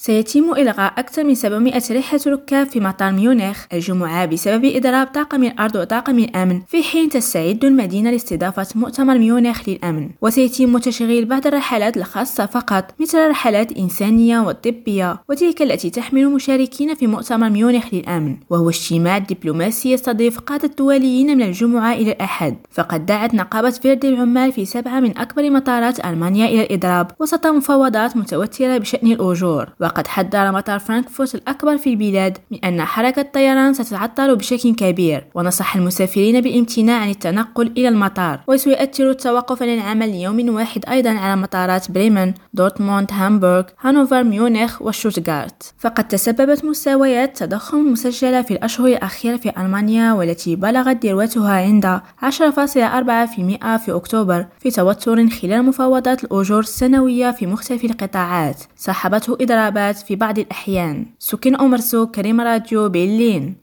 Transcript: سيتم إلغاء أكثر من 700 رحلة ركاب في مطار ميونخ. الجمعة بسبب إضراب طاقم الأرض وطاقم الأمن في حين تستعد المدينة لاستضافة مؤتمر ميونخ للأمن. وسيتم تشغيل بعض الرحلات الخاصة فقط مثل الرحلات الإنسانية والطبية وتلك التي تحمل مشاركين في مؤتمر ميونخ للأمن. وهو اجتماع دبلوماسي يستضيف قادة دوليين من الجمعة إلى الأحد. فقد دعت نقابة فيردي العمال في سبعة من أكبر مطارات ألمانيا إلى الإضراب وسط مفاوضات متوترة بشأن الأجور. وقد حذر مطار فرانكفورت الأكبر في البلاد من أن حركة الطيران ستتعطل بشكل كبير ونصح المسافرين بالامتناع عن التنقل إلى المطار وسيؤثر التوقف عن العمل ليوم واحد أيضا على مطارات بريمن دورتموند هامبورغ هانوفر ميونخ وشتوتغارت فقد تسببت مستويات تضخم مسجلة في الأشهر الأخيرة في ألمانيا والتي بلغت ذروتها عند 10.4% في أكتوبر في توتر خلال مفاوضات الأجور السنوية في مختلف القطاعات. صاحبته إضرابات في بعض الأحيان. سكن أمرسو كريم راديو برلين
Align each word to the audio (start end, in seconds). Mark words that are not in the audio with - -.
سيتم 0.00 0.52
إلغاء 0.52 0.92
أكثر 0.98 1.24
من 1.24 1.34
700 1.34 1.82
رحلة 1.90 2.20
ركاب 2.26 2.66
في 2.66 2.80
مطار 2.80 3.12
ميونخ. 3.12 3.64
الجمعة 3.72 4.26
بسبب 4.26 4.64
إضراب 4.64 5.06
طاقم 5.06 5.44
الأرض 5.44 5.76
وطاقم 5.76 6.18
الأمن 6.18 6.60
في 6.68 6.82
حين 6.82 7.08
تستعد 7.08 7.64
المدينة 7.64 8.10
لاستضافة 8.10 8.66
مؤتمر 8.74 9.18
ميونخ 9.18 9.68
للأمن. 9.68 10.10
وسيتم 10.22 10.78
تشغيل 10.78 11.24
بعض 11.24 11.46
الرحلات 11.46 11.96
الخاصة 11.96 12.46
فقط 12.46 12.94
مثل 13.00 13.18
الرحلات 13.18 13.72
الإنسانية 13.72 14.40
والطبية 14.40 15.22
وتلك 15.28 15.62
التي 15.62 15.90
تحمل 15.90 16.26
مشاركين 16.26 16.94
في 16.94 17.06
مؤتمر 17.06 17.50
ميونخ 17.50 17.94
للأمن. 17.94 18.36
وهو 18.50 18.68
اجتماع 18.68 19.18
دبلوماسي 19.18 19.92
يستضيف 19.92 20.38
قادة 20.38 20.70
دوليين 20.78 21.36
من 21.36 21.42
الجمعة 21.42 21.92
إلى 21.92 22.12
الأحد. 22.12 22.56
فقد 22.70 23.06
دعت 23.06 23.34
نقابة 23.34 23.70
فيردي 23.70 24.08
العمال 24.08 24.52
في 24.52 24.64
سبعة 24.64 25.00
من 25.00 25.18
أكبر 25.18 25.50
مطارات 25.50 26.06
ألمانيا 26.06 26.46
إلى 26.46 26.62
الإضراب 26.62 27.10
وسط 27.20 27.46
مفاوضات 27.46 28.16
متوترة 28.16 28.78
بشأن 28.78 29.12
الأجور. 29.12 29.68
وقد 29.88 30.06
حذر 30.06 30.52
مطار 30.52 30.78
فرانكفورت 30.78 31.34
الأكبر 31.34 31.78
في 31.78 31.90
البلاد 31.90 32.38
من 32.50 32.58
أن 32.64 32.82
حركة 32.82 33.20
الطيران 33.20 33.74
ستتعطل 33.74 34.36
بشكل 34.36 34.74
كبير 34.74 35.26
ونصح 35.34 35.76
المسافرين 35.76 36.40
بالامتناع 36.40 37.00
عن 37.00 37.10
التنقل 37.10 37.66
إلى 37.76 37.88
المطار 37.88 38.40
وسيؤثر 38.46 39.10
التوقف 39.10 39.62
عن 39.62 39.68
العمل 39.68 40.10
ليوم 40.10 40.54
واحد 40.54 40.84
أيضا 40.88 41.10
على 41.10 41.36
مطارات 41.36 41.90
بريمن 41.90 42.34
دورتموند 42.54 43.10
هامبورغ 43.12 43.62
هانوفر 43.80 44.24
ميونخ 44.24 44.82
وشتوتغارت 44.82 45.74
فقد 45.78 46.08
تسببت 46.08 46.64
مستويات 46.64 47.36
تضخم 47.36 47.92
مسجلة 47.92 48.42
في 48.42 48.50
الأشهر 48.50 48.86
الأخيرة 48.86 49.36
في 49.36 49.52
ألمانيا 49.58 50.12
والتي 50.12 50.56
بلغت 50.56 51.06
ذروتها 51.06 51.52
عند 51.52 52.00
10.4% 52.24 52.30
في 53.84 53.88
أكتوبر 53.88 54.46
في 54.60 54.70
توتر 54.70 55.28
خلال 55.28 55.62
مفاوضات 55.62 56.24
الأجور 56.24 56.60
السنوية 56.60 57.30
في 57.30 57.46
مختلف 57.46 57.84
القطاعات. 57.84 58.62
صاحبته 58.76 59.36
إضرابات 59.40 59.77
في 60.02 60.16
بعض 60.16 60.38
الأحيان. 60.38 61.06
سكن 61.18 61.54
أمرسو 61.56 62.06
كريم 62.06 62.40
راديو 62.40 62.88
برلين 62.88 63.54